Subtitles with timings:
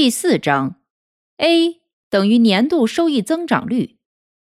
[0.00, 0.76] 第四章
[1.38, 3.96] ，A 等于年度收益增长率，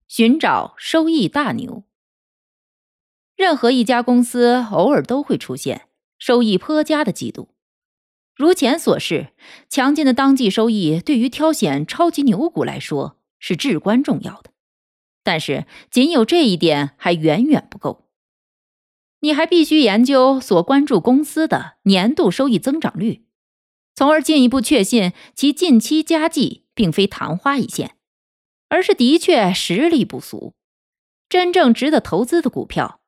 [0.09, 1.85] 寻找收益大牛。
[3.37, 5.83] 任何一家公司偶尔都会出现
[6.19, 7.51] 收益颇佳的季度，
[8.35, 9.29] 如前所示，
[9.69, 14.51] 强劲的当季收益对于挑选超级牛股来说是至关重要的。
[15.23, 18.09] 但是，仅有这一点还远远不够，
[19.21, 23.21] 你还必须研究所关注公司的年度收益增长率。
[23.95, 27.96] 从而进一步确信其近期佳绩并非昙花一现，
[28.68, 30.54] 而是的确实力不俗。
[31.28, 33.00] 真正值得投资的股票，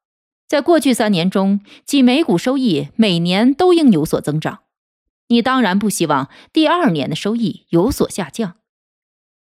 [0.47, 4.61] 在过去三年中，其每股收益每年都应有所增长。
[5.29, 8.59] 你当然不希望第二年的收益有所下降，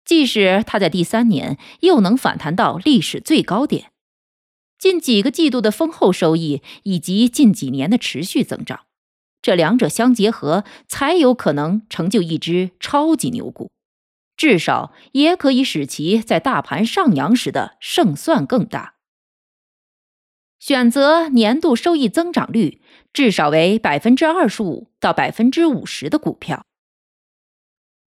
[0.05, 3.91] 即使它在第三年又能反弹到历史最高点，
[4.77, 8.81] 近几个季度的丰厚收益以及近几年的持续增长。
[9.43, 13.69] 这两者相结合，才有可能成就一只超级牛股，
[14.37, 18.95] 至少也可以使其在大盘上扬时的胜算更大。
[20.59, 26.65] 选择年度收益增长率至少为百分之二十五到百分之五十的股票，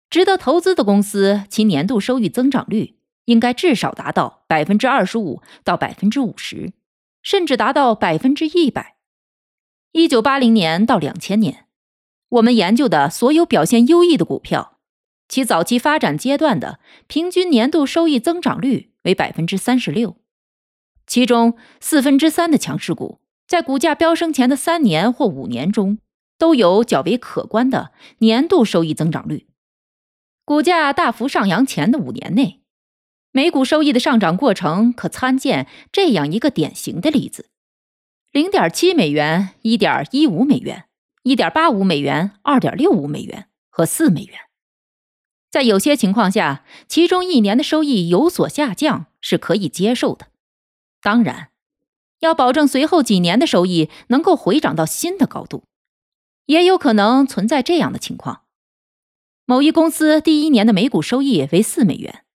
[0.09, 6.73] 值得投资的公司，其年度收益增长率应该至少达到百分之二十五到百分之五十，
[7.21, 8.95] 甚至达到百分之一百。
[9.91, 11.65] 一九八零年到两千年，
[12.30, 14.77] 我们研究的所有表现优异的股票，
[15.27, 20.15] 其早期发展阶段的平均年度收益增长率为百分之三十六，
[21.08, 25.97] 其中四分之三的强势股在股价飙升前的三年或五年中
[26.37, 29.47] 都有较为可观的年度收益增长率。
[30.45, 32.61] 股价大幅上扬前的五年内，
[33.31, 37.48] 每股收益的上涨过程可参见这样一个典型的例子。
[38.31, 40.85] 零点七美元、一点一五美元、
[41.23, 44.39] 一点八五美元、二点六五美元和四美元。
[45.49, 50.27] 在有些情况下，其中一年的收益有所下降是可以接受的。
[51.01, 51.49] 当然，
[52.19, 55.63] 要保证随后几年的收益能够回涨到新的高度，
[56.45, 58.43] 也有可能存在这样的情况：
[59.45, 62.25] 某一公司第一年的每股收益为四美元，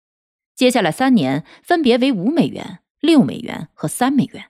[0.56, 4.46] 接下来三年分别为五美元、六美元和三美元。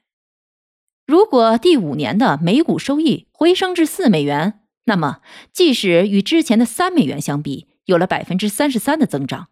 [1.07, 5.21] 如果第五年的每股收益回升至四美元，那么
[5.53, 9.49] 即使与之前的三美元相比有了百分之三十三的增长，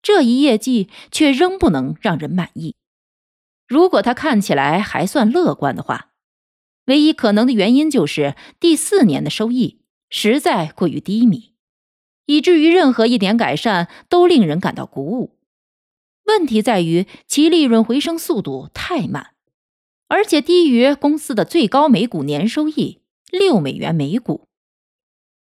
[0.00, 2.74] 这一业绩却仍不能让人满意。
[3.68, 6.12] 如果它看起来还算乐观的话，
[6.86, 11.52] 唯一可能的原因就是第四年的收益实在过于低迷，
[12.24, 15.38] 以至于任何一点改善都令人感到鼓舞。
[16.24, 19.33] 问题在于其利润回升速度太慢。
[20.08, 23.00] 而且低于公司的最高每股年收益
[23.30, 24.46] 六美元每股。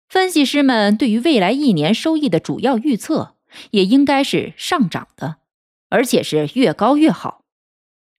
[0.07, 3.37] 分析师们对于未来一年收益的主要预测
[3.71, 5.37] 也应该是上涨的，
[5.89, 7.45] 而且是越高越好。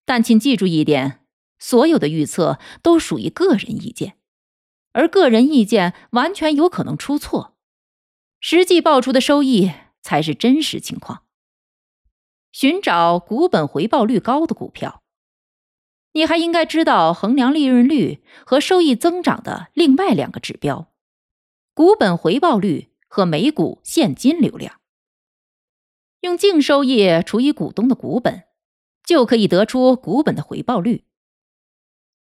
[0.04, 1.20] 但请记住一点：
[1.58, 4.16] 所有的预测都属于个人意见，
[4.92, 7.56] 而个人意见完全有可能出错。
[8.40, 9.70] 实际报出的收益
[10.00, 11.22] 才是真实情况。
[12.50, 15.01] 寻找股本回报率高的股票。
[16.12, 20.92] 你还应该知道衡量利润率和收益增长的另外两个指标：
[21.74, 24.80] 股本回报率和每股现金流量。
[26.20, 28.44] 用净收益除以股东的股本，
[29.04, 31.04] 就可以得出股本的回报率。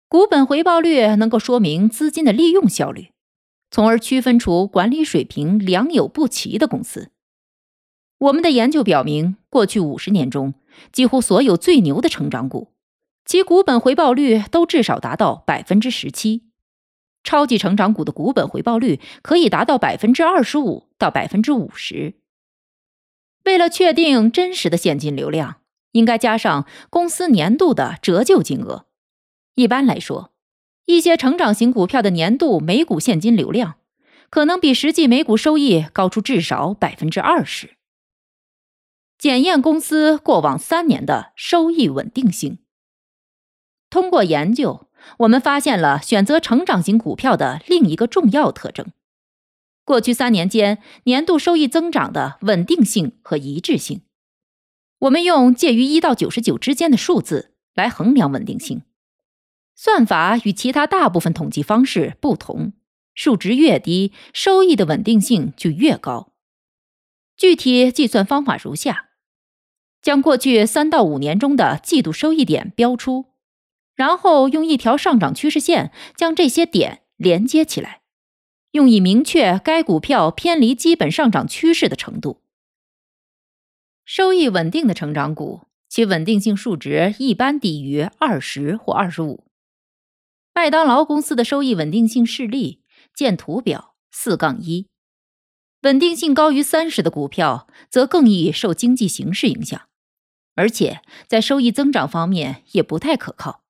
[0.09, 3.11] 股本回报率能够说明资金的利用效率，
[3.70, 7.11] 从而区分出管理水平良莠不齐的公司。
[8.19, 10.55] 我们的研究表明，过去五十年中，
[10.91, 12.74] 几乎所有最牛的成长股。
[13.25, 16.44] 其股本回报率都至少达到百分之十七，
[17.23, 22.15] 超级成长股的股本回报率可以达到百分之二十五到百分之五十。
[23.44, 25.56] 为了确定真实的现金流量，
[25.93, 28.87] 应该加上公司年度的折旧金额。
[29.55, 30.32] 一般来说，
[30.85, 33.76] 一些成长型股票的年度每股现金流量
[34.29, 37.76] 可能比实际每股收益高出至少百分之二十。
[39.17, 42.59] 检验公司过往三年的收益稳定性。
[43.94, 44.88] 通过研究，
[45.19, 48.88] 我们发现了选择成长型股票的另一个重要特征：
[49.85, 54.00] 过去三年间年度收益增长的稳定性和一致性。
[54.99, 58.82] 我们用介于一到九十九之间的数字来衡量稳定性。
[59.76, 62.73] 算法与其他大部分统计方式不同，
[63.14, 66.32] 数值越低，收益的稳定性就越高。
[67.37, 69.11] 具体计算方法如下：
[70.02, 73.26] 将过去三到五年中的季度收益点标出，
[73.94, 78.02] 然后用一条上涨趋势线将这些点连接起来，
[78.73, 82.41] 用以明确该股票偏离基本上涨趋势的程度。
[84.05, 89.44] 收益稳定的成长股，其稳定性数值一般低于二十或二十五。
[90.52, 92.82] 麦当劳公司的收益稳定性示例
[93.14, 94.88] 见图表四杠一。
[95.82, 99.88] 稳定性高于三十的股票，则更易受经济形势影响，
[100.55, 103.63] 而且在收益增长方面也不太可靠。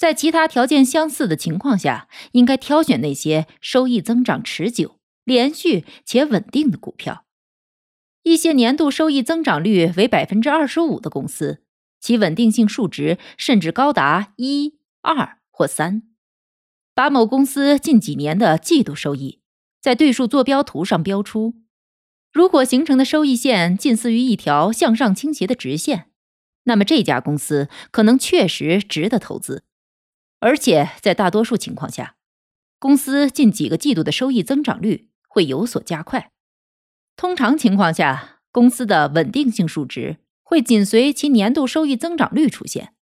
[0.00, 7.26] 在其他条件相似的情况下，应该挑选那些收益增长持久、连续且稳定的股票。
[8.22, 11.62] 一些年度收益增长率为百分之二十五的公司，
[12.00, 16.02] 其稳定性数值甚至高达一、二或三。
[16.94, 19.40] 把某公司近几年的季度收益。
[19.82, 21.56] 在对数坐标图上标出，
[22.32, 26.06] 如果形成的收益线近似于一条向上倾斜的直线，
[26.64, 29.64] 那么这家公司可能确实值得投资。
[30.40, 32.16] 而且在大多数情况下，
[32.78, 36.32] 公司近几个季度的收益增长率会有所加快。
[37.16, 42.94] 通常情况下，公司的稳定性数值会紧随其年度收益增长率出现，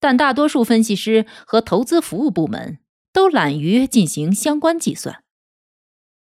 [0.00, 2.78] 但大多数分析师和投资服务部门
[3.12, 5.22] 都懒于进行相关计算。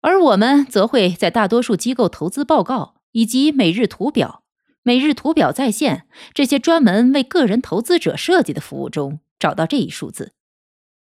[0.01, 4.43] 而我们则会在大多数机构投资报告以及每日图表、
[4.81, 10.31] 每日图表在线这些专门为个人投资者设计的服务中找到这一数字。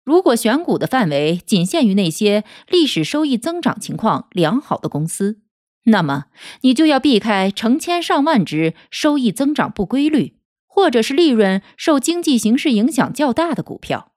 [0.04, 5.42] 如果选股的范围仅限于那些历史收益增长情况良好的公司，
[5.86, 6.26] 那么
[6.62, 14.14] 你就要避开成千上万只收益增长不规律，或者是利润受经济形势影响较大的股票。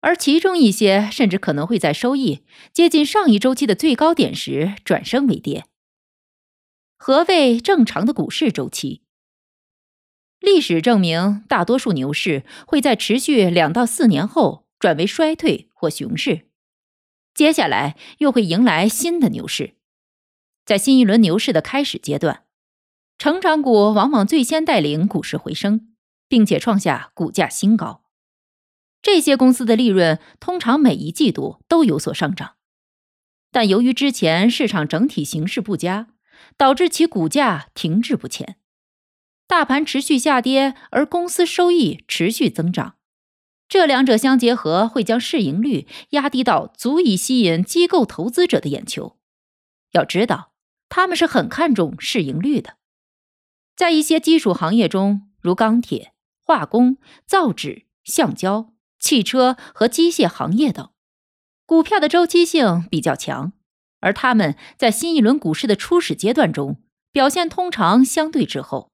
[0.00, 2.40] 而其中一些甚至可能会在收益
[2.72, 5.64] 接近上一周期的最高点时转升为跌。
[6.96, 9.01] 何谓正常的股市周期？
[10.42, 16.48] 历史证明，大多数牛市会在持续两到四年后转为衰退或熊市，
[17.32, 19.76] 接下来又会迎来新的牛市。
[20.66, 22.42] 在新一轮牛市的开始阶段，
[23.18, 25.94] 成长股往往最先带领股市回升，
[26.28, 28.02] 并且创下股价新高。
[29.00, 32.56] 这些公司的利润通常每一季度都有所上涨，
[33.52, 36.08] 但由于之前市场整体形势不佳，
[36.56, 38.56] 导致其股价停滞不前。
[39.46, 42.96] 大盘持续下跌，而公司收益持续增长，
[43.68, 49.18] 这两者相结合，会将市盈率压低到足以吸引机构投资者的眼球。
[49.92, 50.52] 要知道，
[50.88, 52.76] 他们是很看重市盈率的。
[53.76, 56.12] 在一些基础行业中，如钢铁、
[56.44, 58.68] 化工、造纸、橡胶。
[59.04, 60.90] 汽车和机械行业等
[61.66, 63.52] 股票的周期性比较强，
[63.98, 66.80] 而他们在新一轮股市的初始阶段中
[67.10, 68.91] 表现通常相对滞后。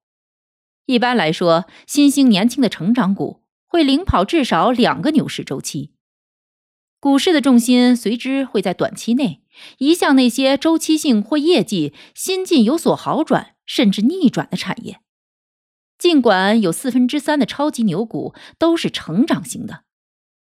[0.89, 5.91] 一般来说，新兴年轻的成长股会领跑至少两个牛市周期，
[6.99, 9.43] 股市的重心随之会在短期内
[9.77, 14.99] 移向那些周期性或业绩新近有所好转甚至逆转的产业。
[15.99, 19.83] 尽管有四分之三的超级牛股都是成长型的。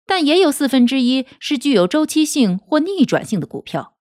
[0.05, 3.97] 但也有四分之一是具有周期性或逆转性的股票。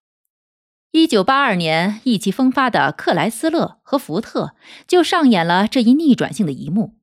[0.91, 4.55] 一九八二年意气风发的克莱斯勒和福特
[4.87, 6.95] 就上演了这一逆转性的一幕。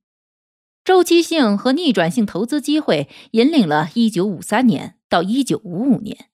[0.84, 6.28] 周期性和逆转性投资机会引领了一九五三年到一九五五年、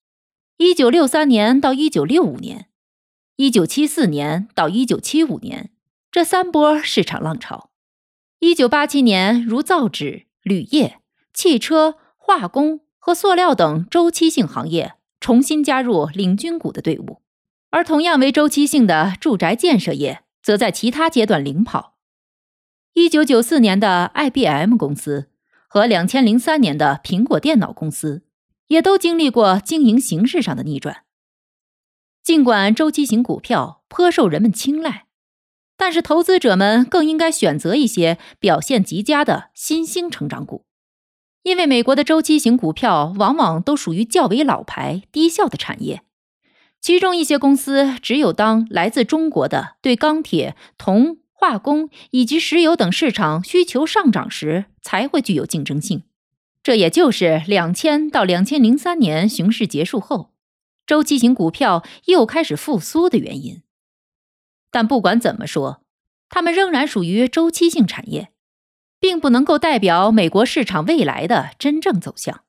[0.59, 2.66] 一九六三年到一九六五年、
[3.37, 5.71] 一九七四年到一九七五年
[6.11, 7.71] 这三波市场浪潮。
[8.40, 11.00] 一九八七年，如造纸、铝业、
[11.32, 11.97] 汽车。
[12.25, 17.21] 化工和塑料等周期性行业重新加入领军股的队伍，
[17.73, 21.97] 而同样为周期性的住宅建设业则在其他阶段领跑。
[22.93, 25.31] 一九九四年的 IBM 公司
[25.67, 28.25] 和两千零三年的苹果电脑公司
[28.67, 31.05] 也都经历过经营形势上的逆转。
[32.23, 35.07] 尽管周期型股票颇受人们青睐，
[35.79, 40.67] 但是投资者们更应该选择一些表现极佳的新兴成长股。
[41.43, 46.02] 因为美国的周期型股票往往都属于较为老牌、低效的产业，
[46.83, 56.03] 其中一些公司只有当来自中国的对钢铁、铜、化工以及石油等市场需求上涨时，才会具有竞争性。
[56.61, 60.33] 这也就是两千到两千零三年熊市结束后，
[60.85, 63.62] 周期型股票又开始复苏的原因。
[64.73, 65.85] 但不管怎么说，
[66.29, 68.33] 它们仍然属于周期性产业，
[68.99, 72.43] 并不能够代表美国市场未来的真正走向。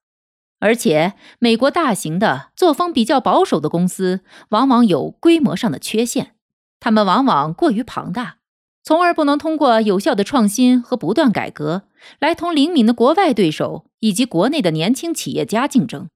[0.63, 6.35] 而且，美国大型的、作风比较保守的公司往往有规模上的缺陷，
[6.79, 8.37] 他们往往过于庞大，
[8.81, 11.83] 从而不能通过有效的创新和不断改革
[12.17, 16.07] 来同灵敏的国外对手以及国内的年轻企业家竞争。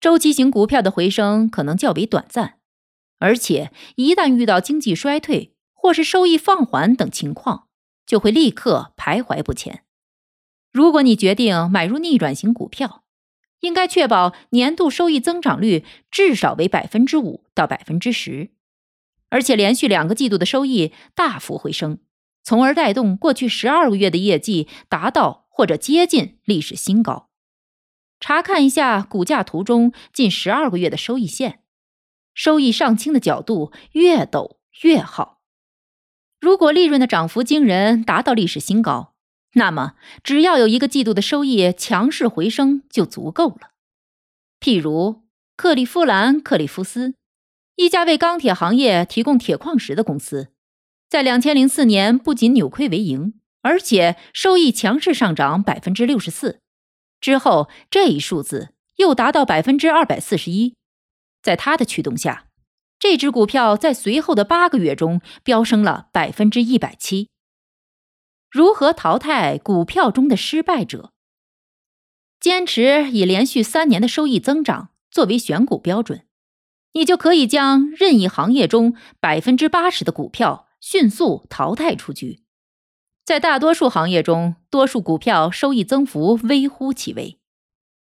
[0.00, 2.54] 周期型股票的回升可能较为短暂，
[3.18, 7.66] 而且一旦遇到经济衰退或是收益放缓等情况，
[8.06, 9.84] 就会立刻徘徊不前。
[10.72, 13.01] 如果你决定买入逆转型股票，
[13.62, 18.50] 应该确保年度收益增长率至少为百分之五到百分之十，
[19.30, 21.98] 而且连续两个季度的收益大幅回升，
[22.42, 27.30] 从而带动过去十二个月的业绩达到或者接近历史新高。
[28.18, 31.60] 查看一下股价图中近十二个月的收益线，
[32.34, 35.40] 收益上倾的角度越陡越好。
[36.40, 39.11] 如果利润的涨幅惊人，达到历史新高。
[39.54, 43.70] 那么，只要有一个季度的收益强势回升就足够了。
[44.60, 45.24] 譬如
[45.56, 47.14] 克利夫兰克利夫斯，
[47.76, 50.48] 一家为钢铁行业提供铁矿石的公司，
[51.08, 56.60] 在两千零四年不仅扭亏为盈，而且收益强势上涨百分之六十四。
[57.20, 60.74] 之后，这一数字又达到百分之二百四十一。
[61.42, 62.46] 在它的驱动下，
[62.98, 67.28] 这只股票在随后的八个月中飙升了百分之一百七。
[68.52, 71.14] 如何淘汰股票中的失败者？
[72.38, 76.26] 坚持以连续三年的收益增长作为选股标准，
[76.92, 82.42] 你就可以将任意行业中百分之八十的股票迅速淘汰出局。
[83.24, 87.40] 在大多数行业中，多数股票收益增幅微乎其微，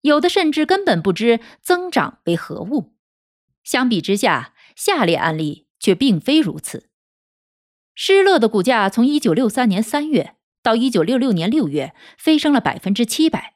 [0.01, 2.91] 有的甚至根本不知增长为何物。
[3.63, 6.89] 相比之下，下列案例却并非如此。
[7.95, 13.53] 施乐的股价从一九六三年三月到一九六六年六月飞升了百分之七百。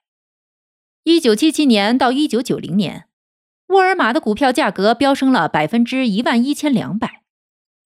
[1.03, 3.05] 一九七七年到一九九零年，
[3.67, 7.23] 沃尔玛的股票价格飙升了百分之一万一千两百，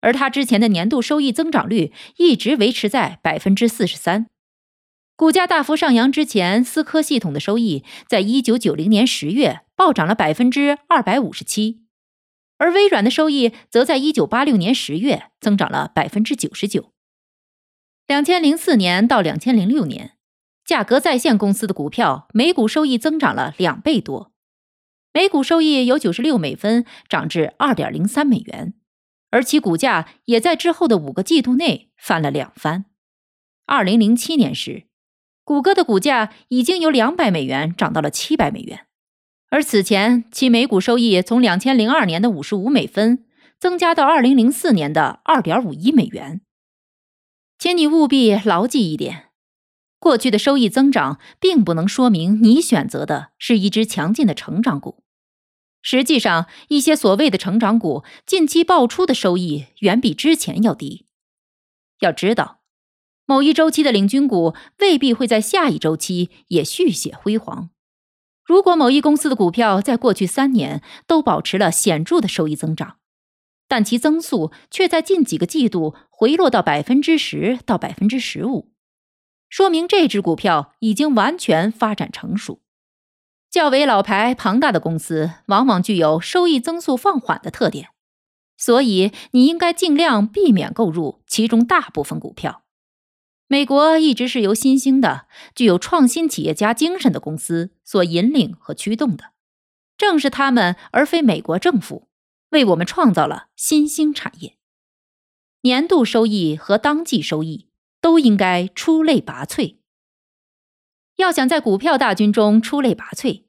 [0.01, 4.27] 而它之前的年度收益增长率一直维持在百分之四十三。
[5.15, 11.83] 股价大幅上扬之前，思科系统的收益在一九九零年十月暴涨了百分之二百五十七。
[12.61, 16.93] 而微软的收益则在一九八六年十月增长了百分之九十九。
[18.07, 20.19] 两千零四年到两千零六年，
[20.67, 24.33] 价格在线公司的股票每股收益增长了两倍多，
[25.15, 28.75] 每股收益由九十六美分涨至二点零三美元，
[29.31, 32.85] 而其股价也在之后的五个季度内翻了两番。
[33.65, 34.85] 二零零七年时，
[35.45, 38.87] 谷歌的股价已经由两百美元涨到了七百美元。
[39.51, 43.27] 而此前，其每股收益从两千零二年的五十五美分
[43.59, 46.41] 增加到二零零四年的二点五一美元。
[47.59, 49.31] 请你务必牢记一点：
[49.99, 55.03] 过去的收益增长并不能说明你选择的是一只强劲的成长股。
[55.83, 61.07] 实际上，一些所谓的成长股近期爆出的收益远比之前要低。
[61.99, 62.61] 要知道，
[63.27, 67.71] 某一周期的领军股未必会在下一周期也续写辉煌。
[68.51, 72.97] 如果某一公司的股票在过去三年都保持了显著的收益增长，
[73.69, 78.73] 但其增速却在近几个季度回落到百分之十到百分之十五，
[79.49, 82.61] 说明这只股票已经完全发展成熟。
[83.49, 87.91] 较为老牌、庞大的公司往往具有收益增速放缓的特点，
[88.57, 92.65] 所以你应该尽量避免购入其中大部分股票。
[93.53, 95.27] 美国一直是由新兴的、
[95.57, 99.33] 具有创新企业家精神的公司所引领和驱动的，
[99.99, 102.07] 正是他们而非美国政府，
[102.51, 104.57] 为我们创造了新兴产业。
[105.63, 107.67] 年度收益和当季收益
[108.01, 109.79] 都应该出类拔萃。
[111.17, 113.47] 要想在股票大军中出类拔萃，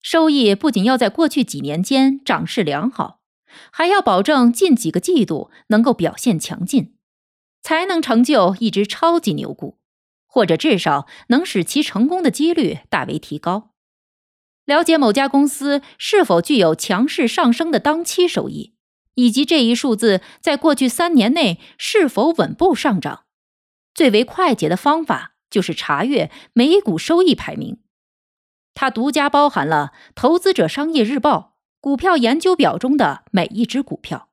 [0.00, 3.20] 收益不仅要在过去几年间涨势良好，
[3.70, 6.94] 还要保证近几个季度能够表现强劲。
[7.62, 9.78] 才能成就一只超级牛股，
[10.26, 13.70] 或者至少能使其成功的几率大为提高。
[14.64, 18.74] 了解某家公司是否具有强势上升的当期收益，
[19.14, 23.24] 以及这一数字在过去三年内是否稳步上涨，
[23.94, 27.80] 最为快捷的方法就是查阅每股收益排名。
[28.74, 34.30] 它独家包含了《投资者商业日报》股票研究表中的每一只股票。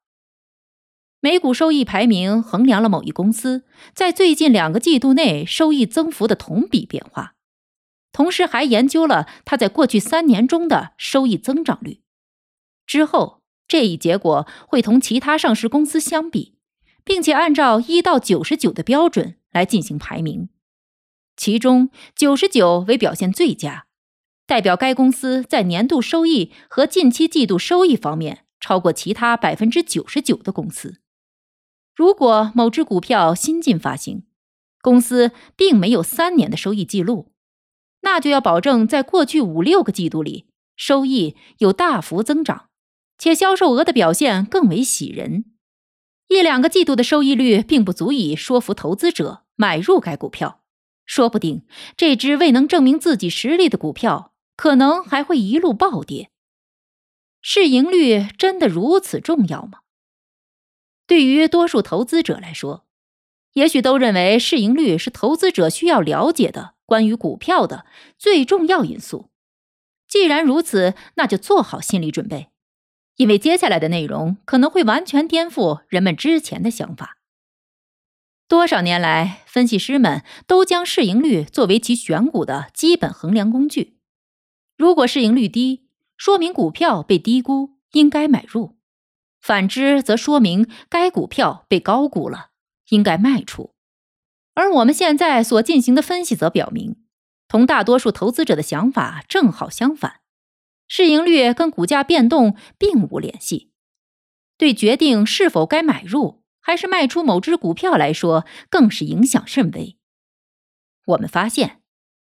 [1.21, 7.35] 每股收益排名衡量了某一公司在最近两个季度内收益增幅的同比变化，
[8.13, 11.99] 同时还研究了它在过去三年中的收益增长率。
[12.87, 16.55] 之后这一结果会同其他上市公司相比，
[17.03, 20.47] 并且按照一到九十九的标准来进行排名，
[21.35, 23.87] 其中九十九为表现最佳，
[24.47, 31.01] 代表该公司在年度收益和近期季度收益方面超过其他百分之九十九的公司。
[31.99, 34.23] 如果某只股票新近发行，
[34.81, 37.33] 公司并没有三年的收益记录，
[38.03, 40.45] 那就要保证在过去五六个季度里
[40.77, 42.69] 收益有大幅增长。
[43.17, 45.43] 且销售额的表现更为喜人，
[46.29, 50.61] 一两个季度的收益率并不足以说服投资者买入该股票，
[51.05, 51.63] 说不定
[51.97, 56.31] 这只未能证明自己实力的股票可能还会一路暴跌。
[57.41, 59.79] 市盈率真的如此重要吗？
[61.09, 62.85] 对于多数投资者来说，
[63.53, 67.83] 也许都认为市盈率是投资者需要了解的关于股票的
[68.15, 69.31] 最重要因素。
[70.07, 72.49] 既然如此，那就做好心理准备。
[73.15, 77.17] 因为接下来的内容可能会完全颠覆人们之前的想法。
[78.47, 83.97] 多少年来，分析师们都将市盈率作为其选股的基本衡量工具。
[84.77, 88.75] 如果市盈率低，说明股票被低估，应该买入；
[89.41, 92.49] 反之，则说明该股票被高估了，
[92.89, 93.73] 应该卖出。
[94.53, 96.97] 而我们现在所进行的分析则表明，
[97.47, 100.21] 同大多数投资者的想法正好相反。
[100.87, 103.71] 市盈率跟股价变动并无联系，
[104.57, 109.97] 对决定是否该买入还是卖出某只股票来说，更是影响甚微。
[111.05, 111.81] 我们发现，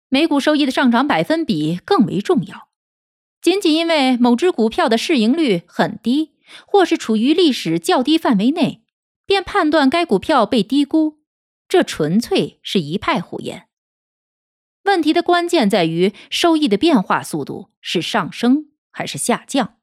[0.09, 2.69] 每股收益的上涨百分比更为重要。
[3.43, 6.34] 仅仅因为某只股票的市盈率很低，
[6.67, 8.83] 或是处于历史较低范围内，
[9.27, 11.21] 便判断该股票被低估，
[11.69, 13.69] 这纯粹是一派胡言。
[14.85, 19.79] 问题的关键在于收益的变化速度是上升还是下降。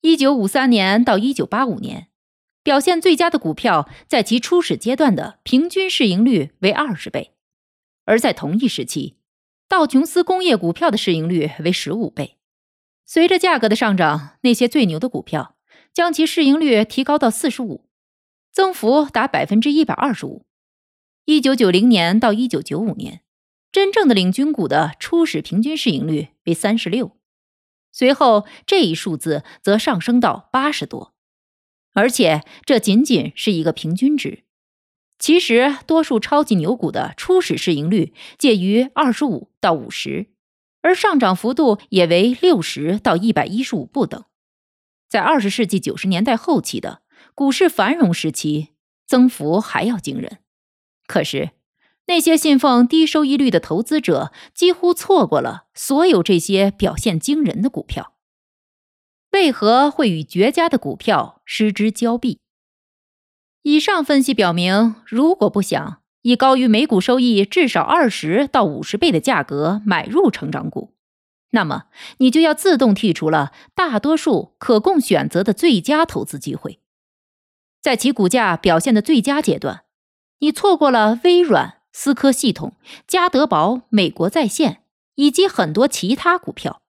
[0.00, 2.08] 一九五三年到一九八五年，
[2.62, 7.34] 表现最佳的股票在其初始阶段的平均市盈率为二十倍，
[8.06, 9.18] 而在同一时期，
[9.68, 12.38] 道琼斯工业股票的市盈率为十五倍。
[13.04, 15.56] 随着价格的上涨，那些最牛的股票
[15.92, 17.86] 将其市盈率提高到四十五，
[18.52, 20.44] 增幅达百分之一百二十五。
[21.24, 23.22] 一九九零年到一九九五年。
[23.72, 27.16] 真正的领军股的初始平均市盈率为三十六，
[27.92, 31.14] 随后这一数字则上升到八十多，
[31.92, 34.42] 而且这仅仅是一个平均值。
[35.20, 40.26] 其实，多数超级牛股的初始市盈率介于二十五到五十，
[40.82, 44.24] 而上涨幅度也为六十到一百一十五不等。
[45.10, 47.02] 在二十世纪九十年代后期的
[47.34, 48.68] 股市繁荣时期，
[49.06, 50.38] 增幅还要惊人。
[51.06, 51.50] 可是。
[52.06, 58.14] 那些信奉低收益率的投资者几乎错过了所有这些表现惊人的股票。
[59.30, 62.40] 为何会与绝佳的股票失之交臂？
[63.62, 70.92] 以上分析表明，如果不想以高于每股收益至少二十到五十倍的价格买入成长股，
[71.50, 71.84] 那么
[72.18, 76.80] 你就要自动剔除了大多数可供选择的最佳投资机会。
[77.80, 79.84] 在其股价表现的最佳阶段，
[80.38, 81.78] 你错过了微软。
[81.92, 82.76] 思科系统、
[83.08, 84.84] 嘉德堡、美国在线
[85.16, 86.82] 以及很多其他股票。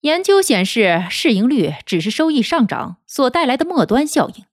[0.00, 4.46] 研究显示，市盈率只是收益上涨所带来的末端效应，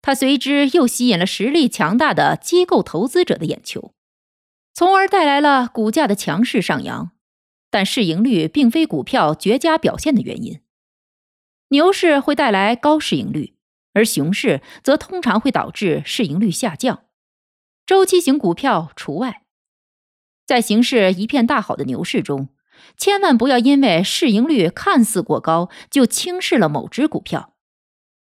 [0.00, 3.92] 它随之又吸引了实力强大的机构投资者的眼球，
[4.72, 7.10] 从而带来了股价的强势上扬。
[7.72, 10.60] 但市盈率并非股票绝佳表现的原因。
[11.68, 13.56] 牛市会带来高市盈率，
[13.94, 17.06] 而熊市则通常会导致市盈率下降。
[17.86, 19.44] 周期型股票除外，
[20.44, 22.50] 在形势一片大好的牛市中，
[22.98, 27.54] 千万不要因为市盈率看似过高就轻视了某只股票。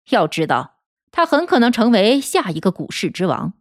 [0.09, 0.79] 要知道，
[1.11, 3.53] 它很可能成为下一个股市之王。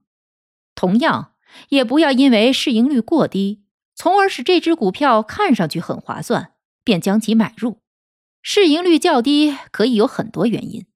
[0.75, 1.35] 同样，
[1.69, 3.64] 也不要因为市盈率过低，
[3.95, 6.53] 从而使这只股票看上去很划算，
[6.83, 7.79] 便将其买入。
[8.43, 10.87] 市盈率较低可以有很多原因。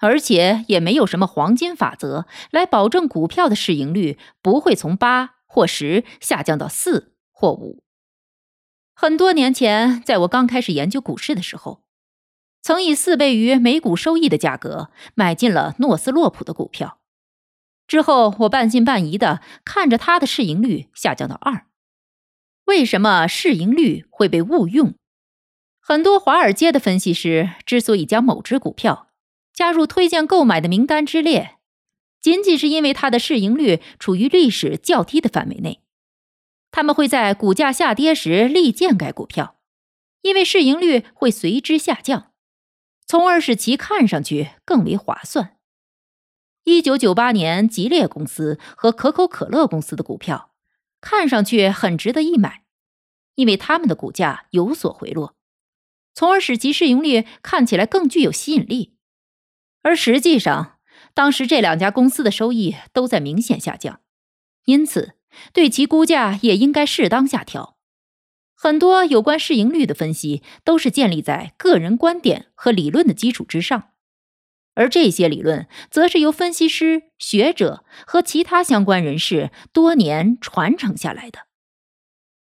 [0.00, 7.82] 而且也没有什么黄金法则来保证股票的市盈率不会从八或十下降到四或五。
[8.94, 11.82] 很多年前，在我刚开始研究股市的时候，
[12.62, 17.00] 曾以四倍于每股收益的价格买进了诺斯洛普的股票。
[17.88, 21.67] 之后，我半信半疑的看着它的市盈率下降到二。
[22.68, 24.92] 为什么市盈率会被误用？
[25.80, 29.08] 很多华尔街的分析师之所以将某只股票，
[29.54, 31.56] 加入推荐购买的名单之列，
[32.20, 35.80] 仅仅是因为它的市盈率处于历史较低的范围内。
[36.70, 39.56] 他们会在股价下跌时力荐该股票，
[40.20, 42.32] 因为市盈率会随之下降。
[43.06, 45.56] 从而使其看上去更为划算。
[46.64, 50.50] 一九九八年，吉列公司和可口可乐公司的股票
[51.00, 52.64] 看上去很值得一买，
[53.36, 55.36] 因为他们的股价有所回落，
[56.14, 58.96] 从而使其市盈率看起来更具有吸引力。
[59.82, 60.78] 而实际上，
[61.14, 64.00] 当时这两家公司的收益都在明显下降，
[64.64, 65.14] 因此
[65.52, 67.78] 对其估价也应该适当下调。
[68.54, 73.92] 很多有关市盈率的分析都是建立在个人观点和理论的基础之上，
[74.78, 81.40] 而这些理论则是由分析师、学者和其他相关人士多年传承下来的。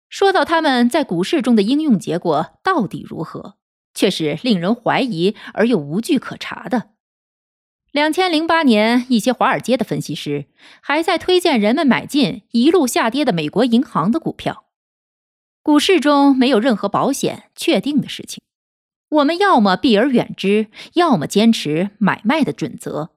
[0.08, 3.54] 说到他们在股市中的应用结果到底如何，
[3.94, 6.90] 却是令人怀疑而又无据可查的。
[7.92, 10.46] 两千零八年，一些华尔街的分析师
[10.80, 14.64] 还在推荐人们买进一路下跌的美国银行的股票。
[15.62, 18.42] 股市中没有任何保险确定的事情，
[19.14, 23.10] 我们要么避而远之，要么坚持买卖的准则。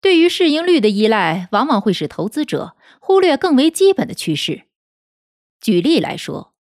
[0.00, 4.64] 对于市盈率的依赖，往往会使投资者忽略更为基本的趋势。
[5.60, 6.54] 举例来说，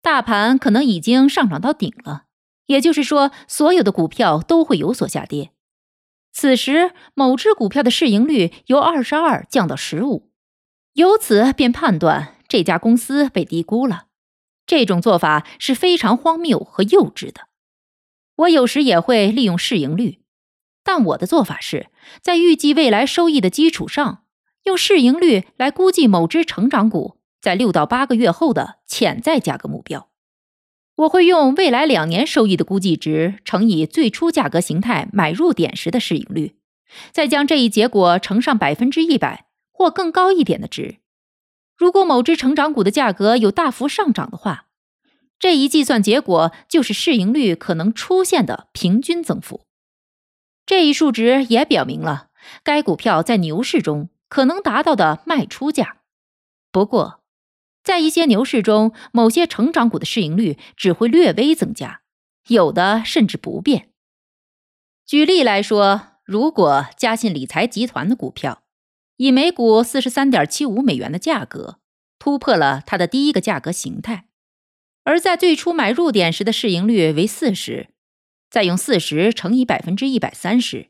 [0.00, 2.24] 大盘可能已经上涨到顶了，
[2.66, 5.50] 也就是说，所有的股票都会有所下跌。
[6.32, 10.30] 此时，某只股票的市盈率由二十二降到十五，
[10.92, 12.36] 由此便判断。
[12.46, 14.06] 这家公司被低估了，
[14.70, 17.48] 这种做法是非常荒谬和幼稚的。
[18.36, 20.20] 我有时也会利用市盈率，
[20.84, 21.88] 但我的做法是
[22.22, 24.22] 在预计未来收益的基础上，
[24.62, 30.08] 用市盈率来估计某只成长股在六到八个月后的潜在价格目标。
[30.98, 36.54] 我会用未来两年收益的估计值乘以最初价格形态买入点时的市盈率，
[37.10, 40.99] 再将这一结果乘上百分之一百或更高一点的值。
[41.80, 44.66] 如果某只成长股的价格有大幅上涨的话，
[45.38, 49.64] 这一计算结果就是市盈率可能出现的平均增幅。
[50.66, 52.28] 这一数值也表明了
[52.62, 56.02] 该股票在牛市中可能达到的卖出价。
[56.70, 57.22] 不过，
[57.82, 62.02] 在一些牛市中，某些成长股的市盈率只会略微增加，
[62.48, 63.88] 有的甚至不变。
[65.06, 68.60] 举例来说，如果嘉信理财集团的股票。
[69.20, 71.78] 以每股四十三点七五美元的价格
[72.18, 74.24] 突破了它的第一个价格形态，
[75.04, 77.88] 而在最初买入点时的市盈率为四十，
[78.48, 80.88] 再用四十乘以百分之一百三十，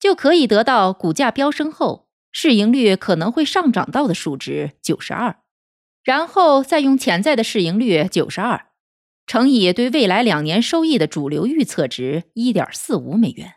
[0.00, 5.38] 就可以得到股价飙升后市盈率可能会上涨到的数值九十二，
[6.02, 8.66] 然后再用潜在的市盈率九十二
[9.24, 13.55] 乘以对未来两年收益的主流预测值一点四五美元。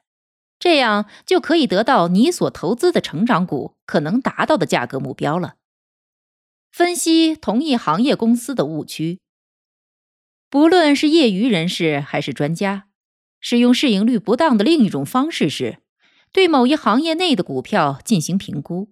[0.60, 5.56] 这样就可以得到你所投资的成长股可能达到的价格目标了。
[6.69, 9.19] 分析同一行业公司的误区，
[10.50, 12.89] 不论是业余人士还是专家，
[13.39, 15.80] 使用市盈率不当的另一种方式是，
[16.34, 18.91] 对某一行业内的股票进行评估，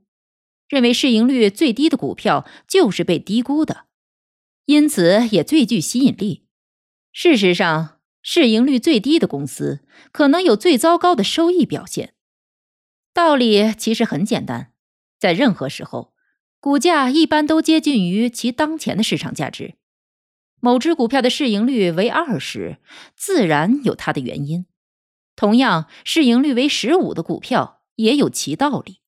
[0.70, 3.88] 认为市盈率最低的股票就是被低估的，
[4.66, 6.46] 因此也最具吸引力。
[7.12, 7.97] 事实上。
[8.30, 9.80] 市盈率最低的公司
[10.12, 12.14] 可能有最糟糕的收益表现。
[13.14, 14.74] 道理其实很简单，
[15.18, 16.14] 在任何时候，
[16.60, 19.76] 股价一般都接近于其当前的市场价值。
[20.60, 22.80] 某只股票的市盈率为二十，
[23.16, 24.66] 自然有它的原因；
[25.38, 29.00] 同样，市盈率为十五的股票也有其道理。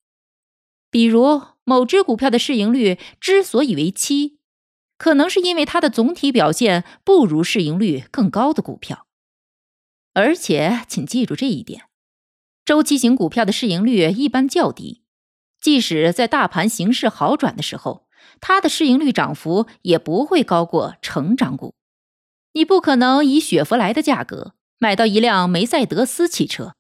[0.90, 4.40] 比如，某只股票的市盈率之所以为七，
[4.98, 9.08] 可能是因为它的总体表现不如市盈率更高的股票。
[10.20, 11.84] 而且，请记住这一点：
[12.66, 15.02] 周期型股票的市盈率一般较低，
[15.62, 18.06] 即使在大盘形势好转的时候，
[18.42, 21.74] 它的市盈率涨幅也不会高过成长股。
[22.52, 26.76] 你不可能以雪佛兰的价格买到一辆梅赛德斯汽车，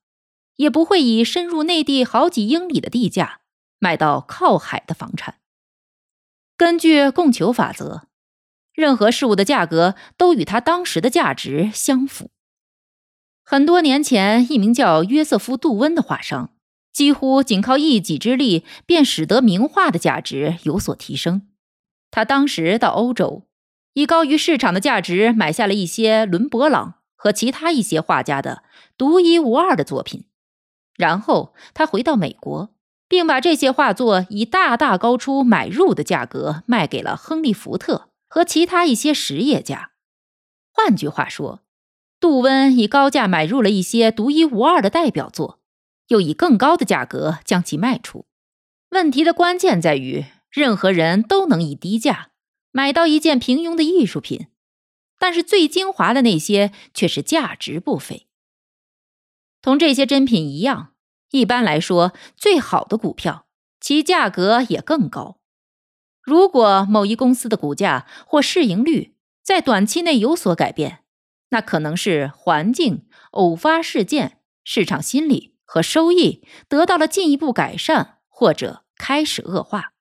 [0.58, 3.40] 也不会以深入内地好几英里的地价
[3.80, 5.36] 买到靠海的房产。
[6.58, 8.10] 根据供求法则，
[8.74, 12.32] 任何事物的价格都与它当时的价值相符。
[13.52, 16.52] 很多年前，一名叫约瑟夫·杜温的画商，
[16.94, 21.48] 几乎仅靠一己之力，便使得名画的价值有所提升。
[22.12, 23.48] 他当时到欧洲，
[23.94, 28.62] 以高于市场的价值买下了一些伦勃朗和其他一些画家的
[28.96, 30.26] 独一无二的作品。
[30.96, 32.70] 然后他回到美国，
[33.08, 39.94] 并把这些画作以大大高出买入的价格卖给了亨利·福特和其他一些实业家。
[40.72, 41.62] 换句话说，
[42.20, 45.60] 杜温以高价买入了一些独一无二的代表作，
[46.08, 48.26] 又以更高的价格将其卖出。
[48.90, 52.32] 问题的关键在于，任何人都能以低价
[52.72, 54.48] 买到一件平庸的艺术品，
[55.18, 58.28] 但是最精华的那些却是价值不菲。
[59.62, 60.94] 同这些珍品一样，
[61.32, 63.46] 一般来说，最好的股票
[63.80, 65.38] 其价格也更高。
[66.22, 71.04] 如果某一公司的股价或市盈率在短期内有所改变，
[71.50, 79.94] 那可能是环境、偶发事件、市场心理和收益得到了进一步改善，或者开始恶化。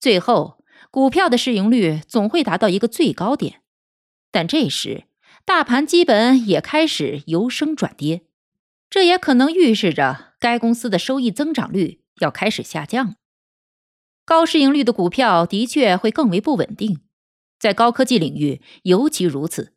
[0.00, 3.62] 最后，股票的市盈率总会达到一个最高点，
[4.30, 5.04] 但这时
[5.44, 8.22] 大盘基本也开始由升转跌，
[8.88, 13.16] 这也可能预示着该公司的收益增长率要开始下降。
[14.24, 17.00] 高市盈率的股票的确会更为不稳定，
[17.58, 19.73] 在高科技领域尤其如此。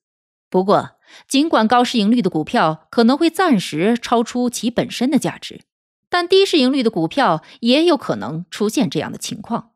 [0.50, 5.62] 不过，尽管高市盈率的股票可能会暂时超出其本身的价值，
[6.10, 9.74] 但低市盈率的股票也有可能出现这样的情况。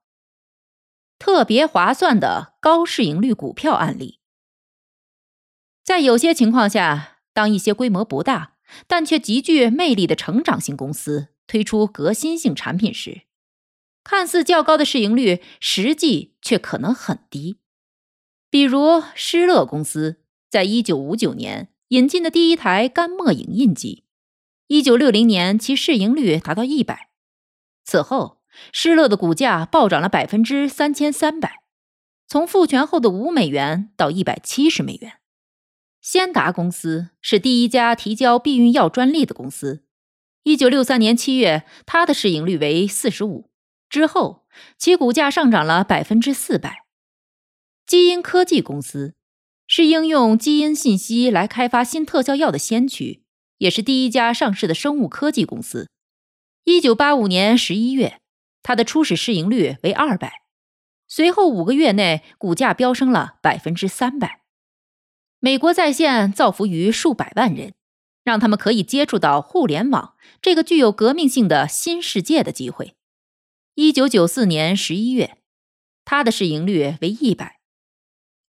[1.20, 4.20] 特别划算的高市盈率股票案例，
[5.84, 8.56] 在有些情况下，当一些规模不大
[8.88, 13.24] 但却极具魅力的成长型公司推出革新性产品时，
[14.04, 17.60] 看似较高的市盈率，实际却可能很低。
[18.50, 20.21] 比如施乐公司
[20.52, 24.04] 在一九五九年引进的第一台干墨影印机，
[24.68, 27.10] 一九六零年其市盈率达到一百，
[27.84, 28.40] 此后。
[28.74, 31.64] 施乐的股价暴涨了百分之三千三百，
[32.28, 35.20] 从复权后的五美元到一百七十美元。
[36.02, 39.86] 先达公司是第一家提交避孕药专利的公司。
[40.44, 43.50] 一九六三年七月，它的市盈率为四十五，
[43.90, 44.46] 之后
[44.78, 46.84] 其股价上涨了百分之四百。
[47.88, 49.16] 基因科技公司
[49.74, 53.24] 是应用基因信息来开发新特效药的先驱，
[53.58, 55.90] 也是第一家上市的生物科技公司。
[56.66, 58.20] 一九八五年十一月。
[58.64, 60.42] 它的初始市盈率为二百，
[61.08, 64.42] 随后五个月内股价飙升了百分之三百。
[65.40, 67.74] 美国在线造福于数百万人，
[68.26, 72.94] 让他们可以接触到互联网这个具有革命性的新世界的机会。
[73.76, 75.38] 一九九四年十一月，
[76.04, 77.61] 它的市盈率为一百，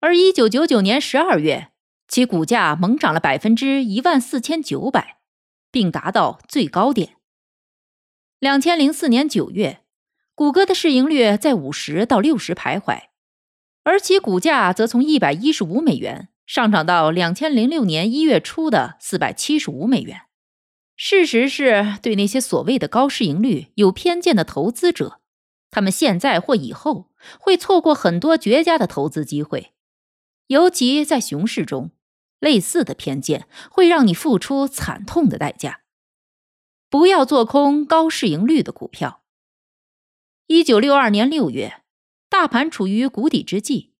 [0.02, 1.70] 而一九九九年十二月，
[2.08, 5.20] 其股价猛涨了百分之一万四千九百，
[5.72, 7.18] 并达到最高点。
[8.40, 9.82] 两千零四年九月。
[10.34, 13.10] 谷歌的市盈率在五十到六十徘徊，
[13.84, 20.22] 而其股价则从一百一十五美元上涨到两千零六年一月初的四百七十五美元。
[20.96, 25.20] 事实是，对那些所谓的高市盈率有偏见的投资者，
[25.70, 29.74] 他们现在或以后会错过很多绝佳的投资机会。
[30.52, 31.92] 尤其在熊市中，
[32.42, 35.80] 类似的偏见会让你付出惨痛的代价。
[36.90, 39.22] 不要做空高市盈率的股票。
[40.48, 41.84] 一九六二年六月，
[42.30, 43.94] 大盘处于谷底之际，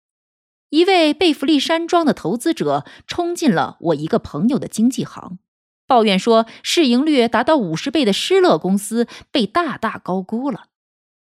[0.72, 5.40] 一位贝弗利山庄的投资者冲进了我一个朋友的经纪行，
[5.88, 10.66] 抱怨说市盈率达到五十倍的施乐公司被大大高估了。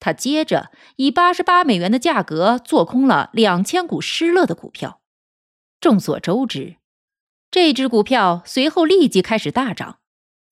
[0.00, 5.00] 他接着以八十八美元的价格做空了两千股施乐的股票。
[5.82, 6.76] 众所周知，
[7.50, 9.98] 这只股票随后立即开始大涨，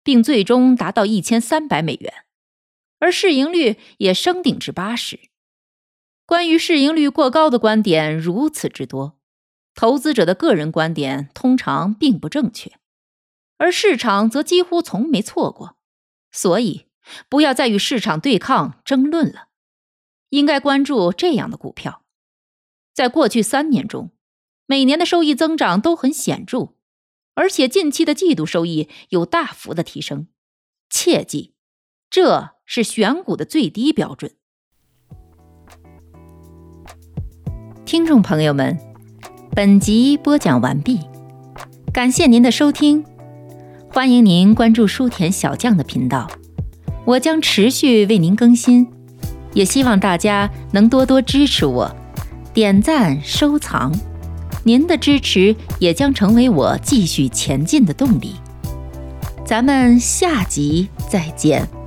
[0.03, 2.13] 并最终达到一千三百美元。
[2.99, 5.31] 而市盈率也升顶至八十。
[6.27, 9.21] 关于市盈率过高的观点如此之多，
[9.73, 12.73] 投资者的个人观点通常并不正确，
[13.57, 15.77] 而市场则几乎从没错过。
[16.33, 16.89] 所以，
[17.29, 19.47] 不要再与市场对抗争论了，
[20.31, 22.03] 应该关注这样的股票。
[22.93, 24.11] 在过去三年中，
[24.71, 26.75] 每年的收益增长都很显著，
[27.35, 30.29] 而且近期的季度收益有大幅的提升。
[30.89, 31.55] 切记，
[32.09, 32.51] 这。
[32.65, 34.31] 是选股的最低标准。
[37.85, 38.79] 听众朋友们，
[39.57, 41.01] 本集播讲完毕，
[41.93, 43.05] 感谢您的收听，
[43.89, 46.31] 欢迎您关注书田小将的频道，
[47.05, 48.87] 我将持续为您更新，
[49.53, 51.93] 也希望大家能多多支持我，
[52.55, 53.93] 点赞收藏，
[54.65, 58.35] 您的支持也将成为我继续前进的动力。
[59.45, 61.80] 咱们下集再见。